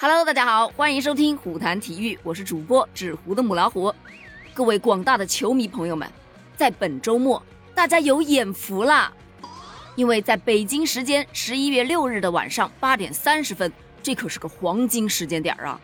[0.00, 3.92] Hello，大家好，欢迎收听虎谈体育，我是主播纸糊的母老虎。
[4.54, 6.08] 各位广大的球迷朋友们，
[6.56, 7.42] 在本周末
[7.74, 9.12] 大家有眼福啦，
[9.96, 15.80] 因为在北京时间十一月六日的晚上八点三十分，这可是个黄金时间点啊！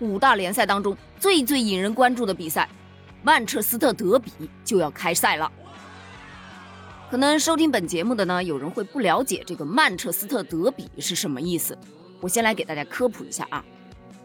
[0.00, 2.68] 五大联赛当中最最引人关注的比赛——
[3.22, 4.32] 曼彻斯特德比
[4.64, 5.48] 就要开赛了。
[7.08, 11.78] 可能收听本节目的呢，有人会不了解这个曼彻斯特德比是什么意思。
[12.20, 13.64] 我先来给大家科普一下啊，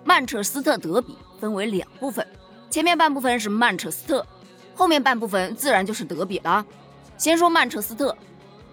[0.03, 2.25] 曼彻斯特德比分为两部分，
[2.69, 4.25] 前面半部分是曼彻斯特，
[4.73, 6.65] 后面半部分自然就是德比了。
[7.17, 8.17] 先说曼彻斯特，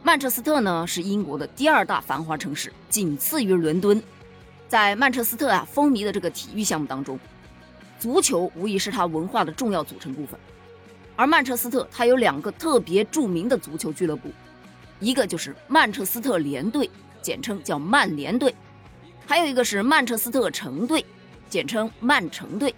[0.03, 4.03] 曼彻斯特呢是英国的第二大繁华城市，仅次于伦敦。
[4.69, 7.19] 在曼彻斯特啊风靡的这个体育项目当中，
[7.99, 10.41] 足球无疑是它文化的重要组成部分。
[11.17, 14.31] 而曼彻斯特它有两个特别著名的足球俱乐部，
[14.99, 16.89] 一个就是曼彻斯特联队，
[17.21, 18.55] 简称叫曼联队。
[19.31, 21.07] 还有一个是曼彻斯特城队，
[21.49, 22.75] 简称曼城队，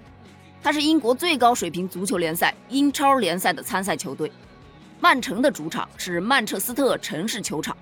[0.62, 4.30] 它是英国最高水平足球联赛英超联赛的参赛球队。
[5.00, 7.74] 曼城的主场是曼彻斯特城市球场，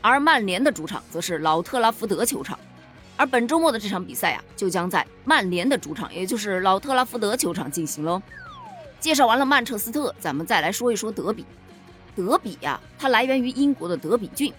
[0.00, 2.58] 而曼联的主场则是老特拉福德球场。
[3.18, 8.22] 而本周末的这场比赛啊，就将在曼联的主场，也就是老特拉福德球场进行喽。
[9.00, 11.44] 介绍完了曼彻斯特，咱们再来说一说德比。
[12.16, 14.50] 德比呀，它来源于英国的德比郡，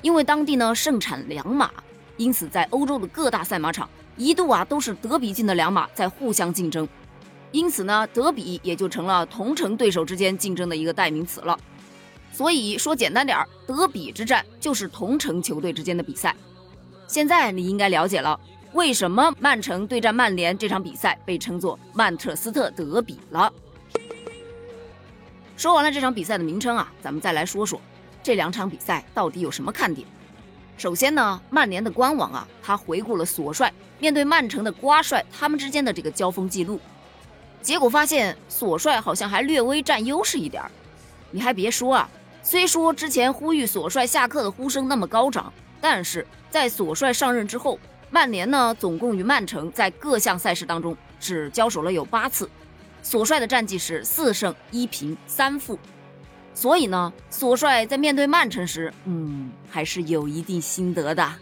[0.00, 1.70] 因为当地呢盛产良马。
[2.22, 6.88] 因此，在欧洲的各大赛马场，一度啊都是德比郡的两马在互相竞争，
[7.50, 11.58] 因此呢，德比也就成了同城对手之间竞争的一个代名词了。
[12.30, 16.32] 所以说简单点儿，德比之战就是同城球队之间的比赛。
[17.08, 18.38] 现在你应该了解了，
[18.72, 23.52] 为什么曼城对战曼联这场比赛被称作曼彻斯特德比了。
[25.56, 27.80] 说完了这场比赛的名称啊，咱们再来说说
[28.22, 30.06] 这两场比赛到底有什么看点。
[30.76, 36.80] 首先呢，曼联的官网啊，他回顾了索帅面对曼城的瓜帅他们之间的这个交锋记录，
[37.60, 40.70] 结果发现索帅好像还略微占优势一点儿。
[41.30, 42.08] 你还别说啊，
[42.42, 47.78] 虽说之前呼吁索帅下课的呼声那么高涨，但是在索帅上任之后，
[48.10, 52.50] 曼联呢总共与曼城在各项赛事当中只交手了有八次，
[53.02, 55.78] 索帅的战绩是四胜一平三负。
[56.54, 61.32] 所以呢，索帅在面对曼城时，嗯，还是有一定心得的。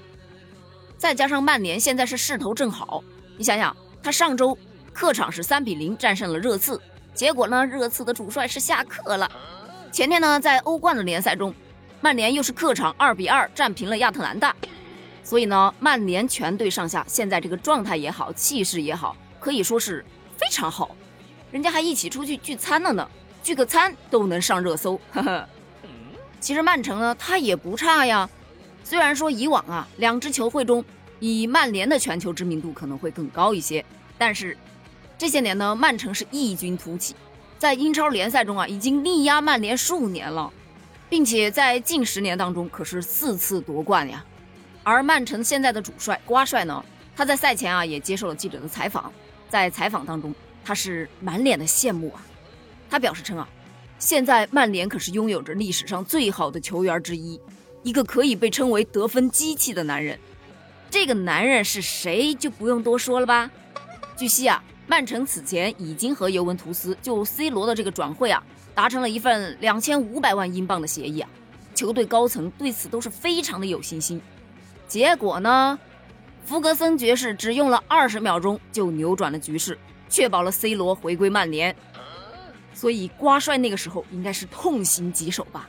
[0.97, 3.03] 再加上曼联现在是势头正好，
[3.37, 4.56] 你想想，他上周
[4.93, 6.81] 客场是三比零战胜了热刺，
[7.15, 9.31] 结果呢，热刺的主帅是下课了。
[9.91, 11.54] 前天呢，在欧冠的联赛中，
[12.00, 14.54] 曼联又是客场二比二战平了亚特兰大。
[15.25, 20.04] 所以呢，曼联全队上下现在这个状态也好，气势也好，可以说是
[20.37, 20.94] 非常好。
[21.50, 23.09] 人家还一起出去聚餐了呢。
[23.42, 25.48] 聚个餐都能上热搜，呵呵。
[26.40, 28.28] 其实曼城呢，他也不差呀。
[28.82, 30.84] 虽然说以往啊，两支球会中
[31.18, 33.84] 以曼联的全球知名度可能会更高一些，
[34.16, 34.56] 但是
[35.18, 37.14] 这些年呢，曼城是异军突起，
[37.58, 40.50] 在英超联赛中啊，已经力压曼联数年了，
[41.08, 44.24] 并且在近十年当中可是四次夺冠呀。
[44.82, 46.82] 而曼城现在的主帅瓜帅呢，
[47.14, 49.12] 他在赛前啊也接受了记者的采访，
[49.48, 50.34] 在采访当中，
[50.64, 52.22] 他是满脸的羡慕啊。
[52.90, 53.48] 他表示称啊，
[53.98, 57.40] 现在曼联可是拥有着历史上最好的球员之一，
[57.84, 60.18] 一个可以被称为得分机器的男人。
[60.90, 63.48] 这个男人是谁就不用多说了吧？
[64.16, 68.42] 据悉啊，曼城此前已经和尤文图斯就 C 罗的这个转会啊，
[68.74, 71.30] 达成了一份两千五百万英镑的协议啊，
[71.74, 74.20] 球队高层对此都是非常的有信心。
[74.88, 75.78] 结果呢，
[76.44, 79.78] 弗格森爵士只用了二十秒钟就扭转了局势，
[80.08, 81.74] 确保了 C 罗回归曼联。
[82.80, 85.68] 所以瓜帅那个时候应该是痛心疾首吧。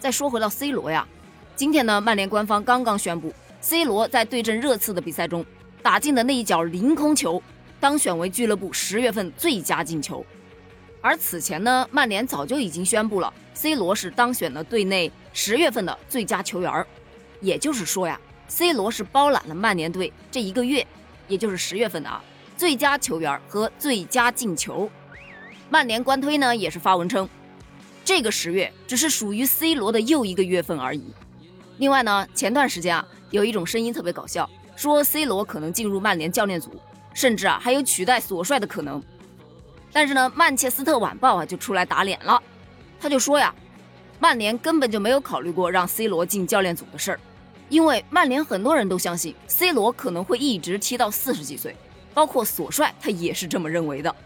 [0.00, 1.06] 再说回到 C 罗呀，
[1.54, 5.46] 今天呢，曼联官方刚刚宣布，C 罗在对阵热刺的比赛中
[5.80, 7.40] 打进的那一脚凌空球，
[7.78, 10.26] 当选为俱乐部十月份最佳进球。
[11.00, 16.84] 而此前呢，曼联早就已经宣布了，C 罗是当选了队内十月份的最佳球员。
[17.40, 20.84] 也就是说呀，C 罗是包揽了曼联队这一个月，
[21.28, 22.20] 也就是十月份的啊
[22.56, 24.90] 最佳球员和最佳进球。
[25.70, 27.28] 曼联官推呢也是发文称，
[28.02, 31.04] 这个十月只是属于 C 罗的又一个月份而已。
[31.76, 36.70] 另外呢，前段时间啊，有一种声音特别搞笑，说 C 罗可能进入曼联教练组，
[37.12, 39.02] 甚至啊还有取代索帅的可能。
[39.92, 42.42] 但是呢，曼彻斯特晚报啊就出来打脸了，
[42.98, 43.54] 他就说呀，
[44.18, 47.20] 曼联根本就没有考虑过让 C 罗进教练组的事儿，
[47.68, 51.76] 因为曼联很多人都相信 C 罗可能会一直踢到四十几岁，
[52.14, 54.16] 包括索帅他也是这么认为的。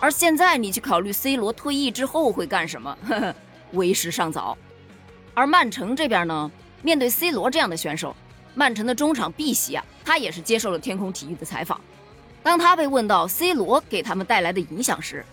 [0.00, 3.34] 而现在你去考虑 C 罗退役之后会干什么，呵呵，
[3.72, 4.56] 为时尚早。
[5.34, 6.50] 而曼城这边呢，
[6.82, 8.14] 面对 C 罗这样的选手，
[8.54, 11.80] 曼城的中场碧玺啊，他也是接受了天空体育的采访。
[12.42, 15.24] 当他被问到 C 罗给他们带来的影响时，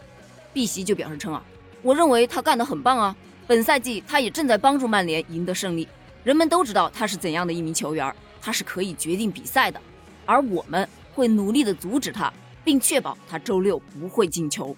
[0.51, 1.43] 碧玺就表示称啊，
[1.81, 3.15] 我认为他干得很棒啊，
[3.45, 5.87] 本赛季他也正在帮助曼联赢得胜利。
[6.23, 9.79] 人们都知道他是怎样的一名球员，他是可以决定比赛的，
[10.25, 12.33] 而我们会努力的阻止他，
[12.65, 14.75] 并确保他周六不会进球。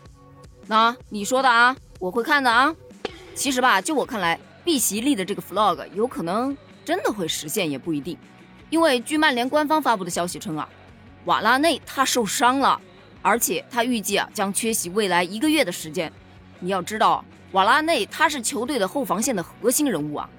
[0.68, 2.76] 那你说的啊，我会看的啊。
[3.34, 8.18] 其实吧，就我看来，碧玺立的这个 flag 有可能真的会实现，也不一定。
[8.70, 10.68] 因为据曼联官方发布的消息称啊，
[11.26, 12.80] 瓦拉内他受伤了，
[13.22, 16.12] 而且他预计啊将缺席未来一个月的时间。
[16.60, 17.24] 你要知道，
[17.54, 20.30] 瓦拉内他是球队的后防线的核心人物啊，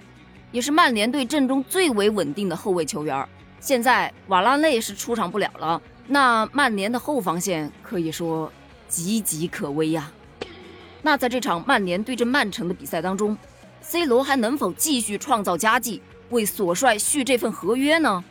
[0.52, 3.26] 也是曼联队阵中最为稳定的后卫球员。
[3.60, 8.50] 现在瓦拉内是出场不了了，那曼联的后防线可以说
[8.90, 10.10] 岌岌可危呀。
[11.02, 13.37] 那在这场曼联对阵曼城的比赛当中
[13.82, 18.25] ，C 罗还能否继续创造佳绩，为索帅续这份合约呢？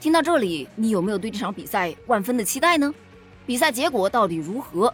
[0.00, 2.92] 听到这里，你有没有对这场比赛万分的期待呢？
[3.46, 4.92] 比赛结果到底如何？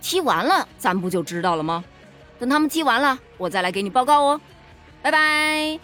[0.00, 1.84] 踢完了咱不就知道了吗？
[2.38, 4.40] 等他们踢完了，我再来给你报告哦。
[5.02, 5.78] 拜拜。